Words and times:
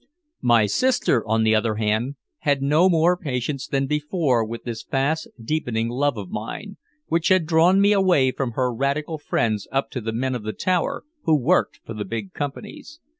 My 0.41 0.65
sister, 0.65 1.23
on 1.27 1.43
the 1.43 1.53
other 1.53 1.75
hand, 1.75 2.15
had 2.39 2.63
no 2.63 2.89
more 2.89 3.15
patience 3.15 3.67
than 3.67 3.85
before 3.85 4.43
with 4.43 4.63
this 4.63 4.81
fast 4.81 5.27
deepening 5.39 5.89
love 5.89 6.17
of 6.17 6.31
mine, 6.31 6.77
which 7.05 7.27
had 7.27 7.45
drawn 7.45 7.79
me 7.79 7.91
away 7.93 8.31
from 8.31 8.53
her 8.53 8.73
radical 8.73 9.19
friends 9.19 9.67
up 9.71 9.91
to 9.91 10.01
the 10.01 10.11
men 10.11 10.33
of 10.33 10.41
the 10.41 10.53
tower 10.53 11.03
who 11.25 11.37
worked 11.39 11.81
for 11.85 11.93
the 11.93 12.03
big 12.03 12.33
companies. 12.33 12.99